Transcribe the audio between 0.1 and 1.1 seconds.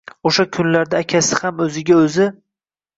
O`sha kunlarda